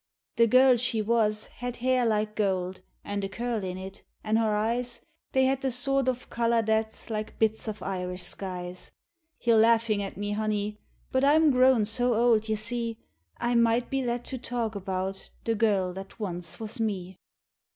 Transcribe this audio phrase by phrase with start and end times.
[0.37, 4.55] The girl she was had hair like gold, an' a curl in it, an' her
[4.55, 8.89] eyes They had the sort o' colour that's like bits of Irish skies.
[9.41, 10.79] You're laughin' at me, honey,
[11.11, 12.97] but I'm grown so old y' see
[13.37, 17.19] I might be let to talk about the girl that once was me